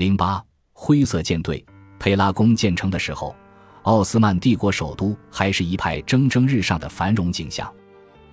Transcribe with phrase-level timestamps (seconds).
[0.00, 0.42] 零八
[0.72, 1.62] 灰色舰队，
[1.98, 3.36] 佩拉宫建成的时候，
[3.82, 7.70] 奥斯曼帝国首都还是一派蒸蒸日上的繁荣景象，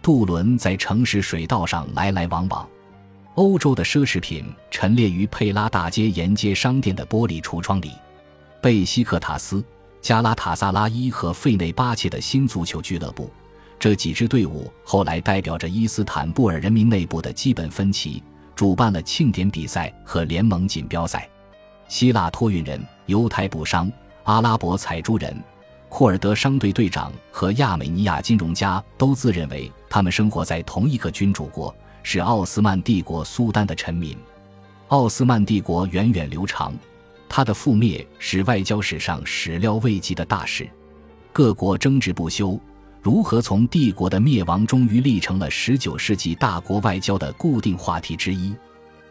[0.01, 2.65] 渡轮在城市水道上来来往往，
[3.35, 7.91] 欧洲的奢侈品陈列于佩拉大街沿街商店的玻璃橱窗里，
[8.61, 9.61] 贝西克塔斯、
[9.99, 13.29] 加拉塔萨拉伊和费内巴切的新足球俱乐部。
[13.77, 18.23] 这几支队伍后来代表着伊斯坦布尔人民内部的基本分歧，
[18.55, 21.29] 主办了庆典比赛和联盟锦标赛。
[21.88, 23.91] 希腊托运人、犹太布商、
[24.23, 25.35] 阿拉伯采珠人、
[25.89, 34.17] 库尔德商队队长和亚美尼亚金融家都自认为他们生活在同一个君主国，是奥斯曼帝国苏丹的臣民。
[34.89, 36.73] 奥斯曼帝国源远流长，
[37.29, 40.70] 它的覆灭是外交史上始料未及的大事，
[41.31, 42.59] 各国争执不休。
[43.01, 48.54] 如何从帝国的灭亡终于立成了十九世纪大国外交的固定话题之一？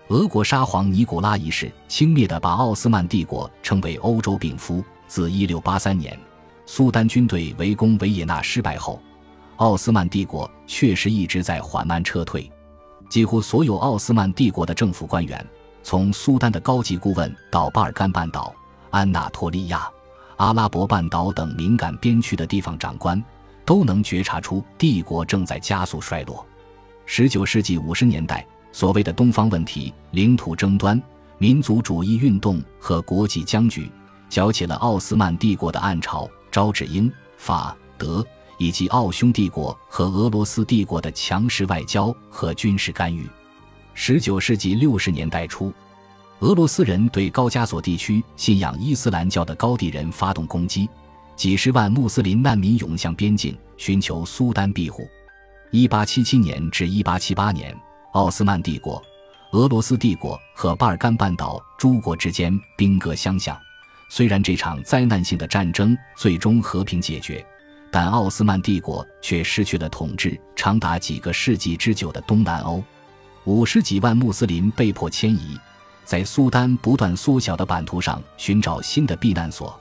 [0.09, 4.83] 俄国沙皇尼古拉一世轻蔑地把奥斯曼帝国称为“欧洲病夫”。
[5.09, 6.17] 自一六八三年
[6.65, 9.01] 苏丹军队围攻维也纳失败后，
[9.57, 12.49] 奥斯曼帝国确实一直在缓慢撤退。
[13.09, 15.45] 几乎所有奥斯曼帝国的政府官员，
[15.83, 18.55] 从苏丹的高级顾问到巴尔干半岛、
[18.91, 19.89] 安纳托利亚、
[20.37, 23.23] 阿拉伯半岛等敏感边区的地方长官。
[23.65, 26.47] 都能觉察出帝国正在加速衰落。
[27.05, 28.47] 十九世纪五十年代，
[28.77, 31.03] 所谓的东方问题、领土争端、
[31.39, 33.91] 民族主义运动和国际僵局，
[34.29, 38.23] 搅起了奥斯曼帝国的暗潮，招致英、法、德
[38.59, 43.27] 以及奥匈帝国和俄罗斯帝国的强势外交和军事干预。
[43.95, 45.73] 十九世纪六十年代初，
[46.41, 50.87] 俄罗斯人对高加索地区信仰伊斯兰教的高地人发动攻击。
[51.35, 55.09] 几十万穆斯林难民涌向边境，寻求苏丹庇护。
[55.73, 57.75] 1877年至1878年，
[58.17, 59.03] 奥斯曼帝国、
[59.53, 63.55] 俄罗斯帝国和巴尔干半岛诸国之间兵戈相向。
[64.09, 67.45] 虽然这场灾难性的战争最终和平解决，
[67.91, 72.83] 但奥斯曼帝国却失去了统治长达几个世纪之久的东南欧。
[73.45, 75.55] 五十几万穆斯林被迫迁移，
[76.03, 79.79] 在苏丹不断缩小的版图上寻找新的避难所。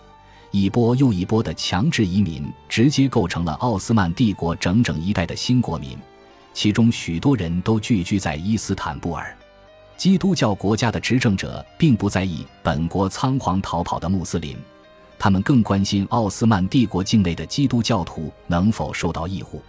[0.52, 5.98] 一波又一波的强制移民，直接构成了奥斯曼帝国整整一代的新国民，
[6.56, 9.38] 其中许多人都聚居在伊斯坦布尔。
[9.98, 14.58] 基督教国家的执政者并不在意本国仓皇逃跑的穆斯林，
[15.20, 19.62] 他们更关心奥斯曼帝国境内的基督教徒能否受到庇护。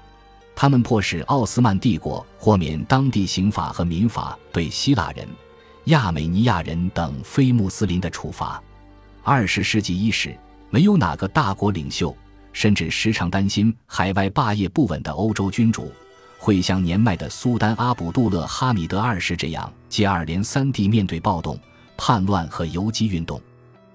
[0.55, 5.29] 他们迫使奥斯曼帝国豁免当地刑法和民法对希腊人、
[5.87, 8.63] 亚美尼亚人等非穆斯林的处罚。
[9.23, 10.35] 二十世纪伊始。
[10.69, 12.15] 没有哪个大国领袖，
[12.53, 15.93] 甚至时常担心海外霸业不稳的欧洲君主，
[16.39, 21.59] 会像年迈的苏丹阿卜杜勒哈米德二世这样接二连三地面对暴动、
[21.97, 23.41] 叛乱和游击运动。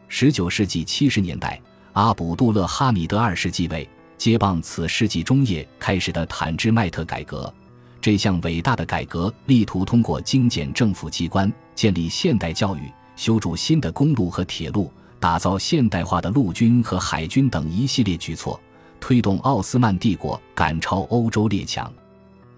[0.07, 1.61] 十九世纪七十年代，
[1.93, 3.87] 阿卜杜勒哈米德二世继位，
[4.17, 7.53] 接棒此世纪中叶开始的坦之迈特改革。
[8.01, 14.91] 这项伟大的改革力图通过精简政府机关、建立现代教育、修筑新的公路和铁路。
[15.19, 18.59] 打造现代化的陆军和海军等一系列举措，
[18.99, 21.93] 推动奥斯曼帝国赶超欧洲列强。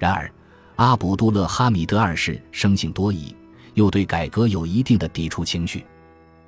[0.04, 0.30] 然而，
[0.76, 3.34] 阿卜杜勒哈米德二世生性多疑，
[3.74, 5.86] 又对改革有一定的抵触情绪。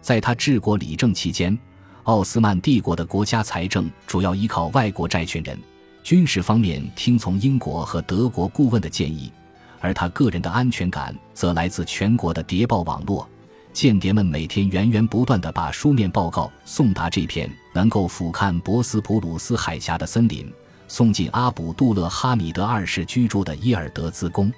[0.01, 1.57] 在他治国理政期间，
[2.03, 5.57] 奥斯曼帝国的国家财政主要依靠外国债权人，
[6.03, 9.31] 军事方面听从英国和德国顾问的建议，
[9.79, 13.25] 而他个人的安全感则来自全国的谍报网络。
[13.71, 20.51] 间谍们每天源源不断地把书面报告送达这片能够俯瞰博斯普鲁斯海峡的森林，
[20.87, 24.51] 送进阿卜杜勒哈米德二世居住的伊尔德兹宫。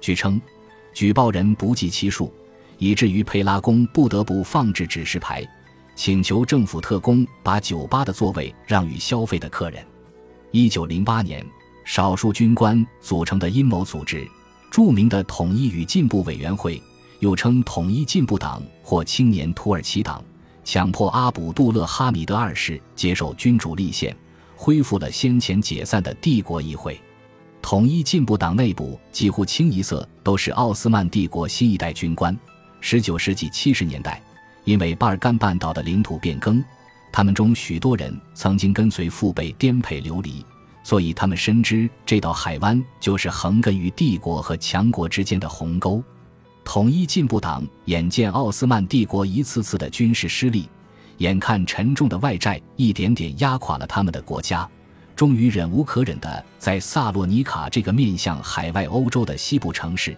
[0.00, 0.40] 据称，
[0.92, 2.32] 举报人不计其数，
[2.78, 5.46] 以至于佩拉宫不得不放置指示牌，
[5.94, 9.84] 请求政府特工把酒吧的座位让与消费的客人。
[10.50, 11.44] 一九零八年，
[11.84, 14.26] 少数军官组成的阴谋组织——
[14.70, 16.82] 著名的统一与进步委员会。
[17.20, 20.24] 又称统一进步党或青年土耳其党，
[20.64, 24.16] 强迫阿卜杜勒哈米德二世接受君主立宪，
[24.62, 27.00] 恢复了先前解散的帝国议会。
[27.62, 32.38] 统一进步党内部几乎清一色都是奥斯曼帝国新一代军官。
[32.78, 34.22] 十九世纪七十年代，
[34.64, 36.62] 因为巴尔干半岛的领土变更，
[37.10, 40.44] 他们中许多人曾经跟随父辈颠沛流离，
[40.82, 46.04] 所以他们深知这道海湾就是横亘于帝国和强国之间的鸿沟。
[46.64, 50.68] 统一进步党眼见奥斯曼帝国一次次的军事失利，
[51.20, 54.66] 眼看沉重的外债一点点压垮了他们的国家，
[55.14, 60.16] 终于忍无可忍的在萨洛尼卡这个面向海外欧洲的西部城市，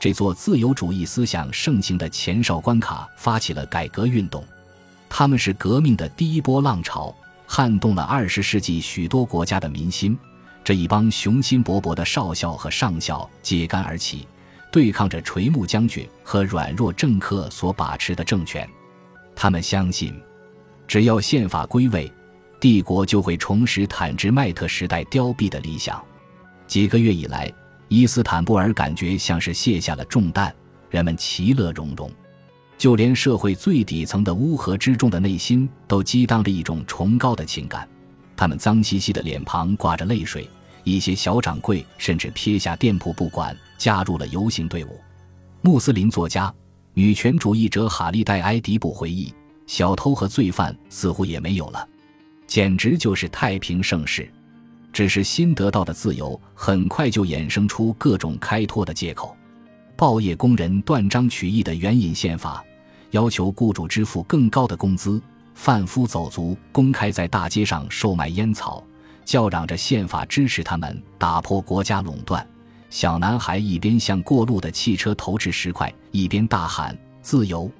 [0.00, 4.44] 这座自由主义思想盛行的前哨关卡发起了改革运动。
[5.08, 7.14] 他们是革命的第一波浪潮，
[7.46, 10.18] 撼动了二十世纪许多国家的民心。
[10.64, 14.26] 这一帮雄心勃勃的少校和上校揭竿而起，
[14.72, 18.68] 对抗着垂暮将军和软弱政客所把持的政权。
[19.36, 20.14] 他们相信，
[20.90, 22.12] 只要宪法归位，
[22.58, 26.04] 帝国就会重拾坦之麦特时代凋敝的理想。
[26.66, 27.48] 几个月以来，
[27.86, 30.52] 伊斯坦布尔感觉像是卸下了重担，
[30.88, 32.10] 人们其乐融融，
[32.76, 37.88] 就连社会最底层的乌合之众的内心都激荡着一种崇高的情感。
[38.36, 40.50] 他们脏兮兮的脸庞挂着泪水，
[40.82, 45.00] 一些小掌柜甚至撇下店铺不管，加入了游行队伍。
[45.62, 46.52] 穆斯林作家、
[46.94, 49.32] 女权主义者哈利戴埃迪布回忆
[49.70, 51.88] ：“小偷和罪犯似乎也没有了，
[52.44, 54.28] 简直就是太平盛世。
[54.92, 59.36] 只是新得到的自由，很快就衍生出各种开脱的借口。
[59.96, 62.64] 报业工人断章取义的援引宪法，
[63.12, 65.22] 要求雇主支付更高的工资。”
[65.54, 68.82] 贩夫走卒公开在大街上售卖烟草，
[69.24, 72.44] 叫嚷着宪法支持他们打破国家垄断。
[72.88, 77.70] 小男孩一边向过路的汽车投掷石块，一边大喊：“自由，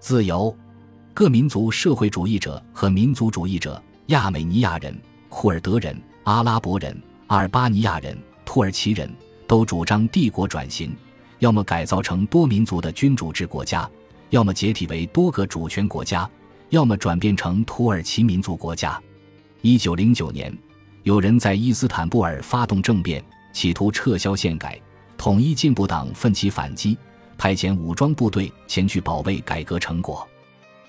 [0.00, 0.56] 自由！”
[1.16, 4.94] 各民族社会主义者和民族主义者、亚美尼亚人、
[5.30, 6.94] 库尔德人、阿拉伯人、
[7.28, 8.14] 阿尔巴尼亚人、
[8.44, 9.10] 土耳其人
[9.46, 10.94] 都主张帝国转型，
[11.38, 13.88] 要么改造成多民族的君主制国家，
[14.28, 16.28] 要么解体为多个主权国家。
[16.68, 19.00] 要么转变成土耳其民族国家。
[19.62, 20.54] 一九零九年，
[21.04, 23.24] 有人在伊斯坦布尔发动政变，
[23.54, 24.78] 企图撤销宪改。
[25.16, 26.94] 统一进步党奋起反击，
[27.38, 30.28] 派遣武装部队前去保卫改革成果。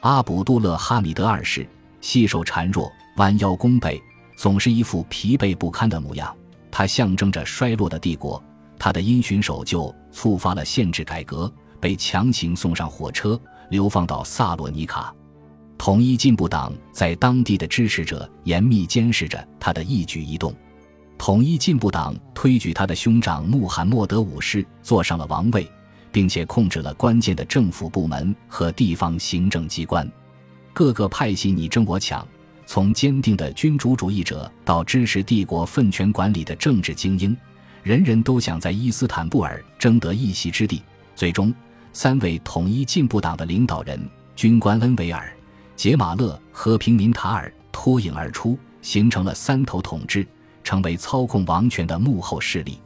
[0.08, 1.68] 阿卜杜勒哈米德二世
[2.00, 4.02] 细瘦孱弱，弯腰弓背，
[4.38, 6.34] 总是一副疲惫不堪的模样。
[6.72, 8.42] 他象征着衰落的帝国。
[8.80, 11.52] 他的因循守旧触发了宪制改革，
[11.82, 13.38] 被强行送上火车，
[13.70, 15.14] 流放到萨洛尼卡。
[15.78, 20.56] 统一进步党在当地的支持者严密监视着他的一举一动。
[21.18, 25.70] 统一进步党推举他的兄长穆罕默德五世坐上了王位，
[26.12, 30.10] 并且控制了关键的政府部门和地方行政机关。
[30.74, 32.28] 各个派系你争我抢，
[32.66, 37.36] 从坚定的君主主义者到支持帝国分权管理的政治精英，
[37.84, 40.82] 人人都想在伊斯坦布尔争得一席之地。
[41.16, 41.54] 最终，
[41.94, 44.00] 三位统一进步党的领导人
[44.36, 45.34] 军官恩维尔。
[45.76, 50.28] 杰马勒和平民塔尔脱颖而出，形成了三头统治，
[50.64, 52.80] 成为操控王权的幕后势力。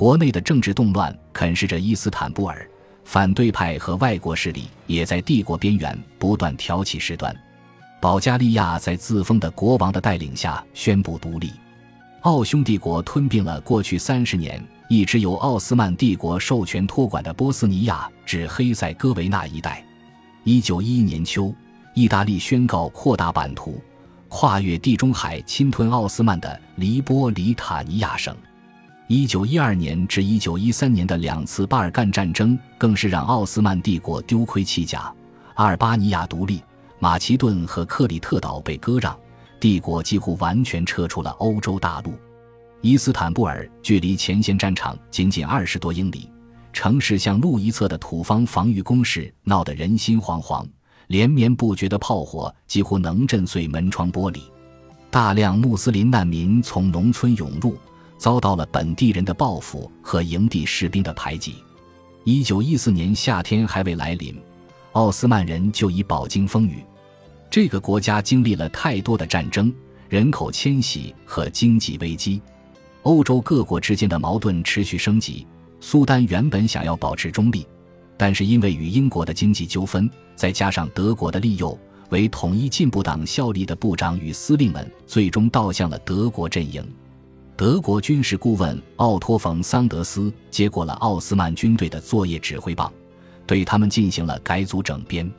[0.00, 2.66] 国内的政治动乱啃噬着伊斯坦布尔，
[3.04, 7.36] 反对派和外国势力也在帝国边缘不断挑起事端。
[8.00, 11.52] 保加利亚在自封的国王的带领下宣布独立。
[12.22, 19.84] 奥匈帝国吞并了过去三十年一直由奥斯曼帝国授权托管的波斯尼亚至黑塞哥维那一带。
[20.44, 21.54] 一九一一年秋。
[21.92, 23.78] 意大利宣告扩大版图，
[24.28, 28.34] 跨越地中海侵吞奥斯曼的黎波里塔尼亚省。
[29.12, 35.12] 一九一二年至一九一三年的两次巴尔干战争更是让奥斯曼帝国丢盔弃甲。
[35.54, 36.62] 阿尔巴尼亚独立，
[37.00, 39.18] 马其顿和克里特岛被割让，
[39.58, 42.14] 帝国几乎完全撤出了欧洲大陆。
[42.82, 46.30] 伊斯坦布尔距离前线战场仅仅二十多英里，
[46.72, 50.64] 城市向路一侧的土方防御工事闹得人心惶惶。
[51.08, 54.40] 连绵不绝的炮火几乎能震碎门窗玻璃，
[55.10, 57.76] 大量穆斯林难民从农村涌入，
[58.20, 61.54] 遭到了本地人的报复和营地士兵的排挤。
[62.24, 64.38] 一九一四年夏天还未来临，
[64.92, 66.84] 奥斯曼人就已饱经风雨。
[67.50, 69.74] 这个国家经历了太多的战争、
[70.10, 72.42] 人口迁徙和经济危机，
[73.04, 75.46] 欧洲各国之间的矛盾持续升级。
[75.80, 77.66] 苏丹原本想要保持中立。
[78.18, 81.76] 但是因为与英国的经济纠纷，再加上德国的利诱，
[82.10, 86.86] 为统一进步党效力的部长与司令们最终倒向了德国阵营。
[87.60, 92.90] 德国军事顾问奥托·冯·桑德斯接过了奥斯曼军队的作业指挥棒，
[93.46, 95.30] 对他们进行了改组整编。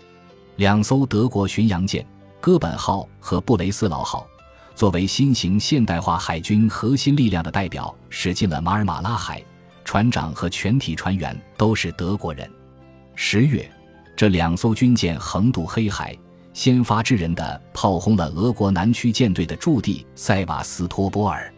[0.58, 2.06] 两艘德国巡洋舰
[2.40, 4.28] “哥本号”和“布雷斯劳号”
[4.76, 9.44] 作为新型现代化海军核心力量的代表，驶进了马尔马拉海，
[9.84, 12.48] 船长和全体船员都是德国人。
[13.16, 13.68] 十月，
[14.16, 16.16] 这两艘军舰横渡黑海，
[16.54, 21.52] 先发制人的炮轰了俄国南区舰队的驻地塞瓦斯托波尔。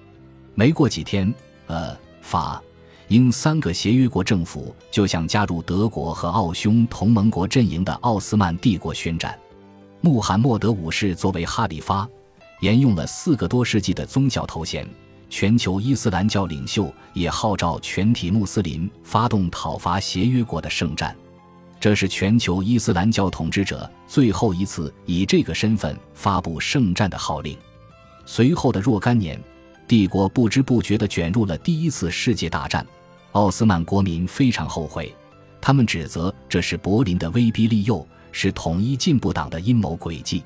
[0.55, 1.33] 没过几天，
[1.67, 2.61] 呃，法、
[3.07, 9.37] 英三个协约国政府就向加入德国和奥匈同盟国阵营的奥斯曼帝国宣战。
[10.01, 12.07] 穆罕默德五世作为哈里发，
[12.61, 14.87] 沿用了四个多世纪的宗教头衔，
[15.29, 21.15] 全球伊斯兰教领袖也号召全体穆斯林发动讨伐协约国的圣战。
[21.79, 27.57] 这是全球伊斯兰教统治者最后一次以这个身份发布圣战的号令。
[28.25, 29.41] 随后的若干年，
[29.87, 32.85] 帝国不知不觉地卷入了第一次世界大战。
[33.33, 35.13] 奥斯曼国民非常后悔，
[35.59, 40.43] 他们指责这是柏林的威逼利诱，是统一进步党的阴谋诡计。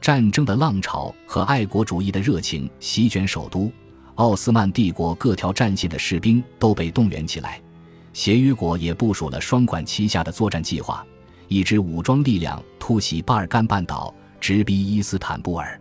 [0.00, 3.70] 战争的浪潮和爱国主义的热情席卷首都，
[4.14, 7.60] 奥斯曼帝国各条战线的士兵都被动员起来。
[8.12, 11.04] 协约国也部署了双管齐下的作战计划，
[11.48, 15.78] 一支武装力量突袭巴尔干半岛，直逼伊斯坦布尔；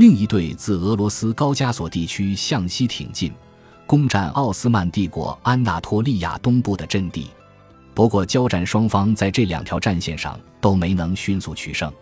[0.00, 3.30] 另一队自俄罗斯高加索地区向西挺进，
[3.86, 7.28] 攻占奥斯曼帝国安纳托利亚东部的阵地。
[7.92, 11.92] 不过，交战双方在这两条战线上都没能迅速取胜。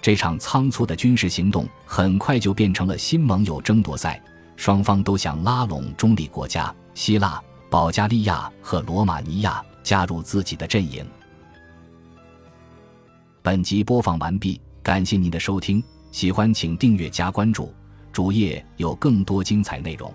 [0.00, 4.22] 这场仓促的军事行动很快就变成了新盟友争夺赛，
[4.54, 7.42] 双方都想拉拢中立国家希腊。
[7.68, 11.04] 保加利亚和罗马尼亚加入自己的阵营。
[13.42, 15.82] 本集播放完毕，感谢您的收听，
[16.12, 17.72] 喜欢请订阅加关注，
[18.12, 20.12] 主页有更多精彩内容。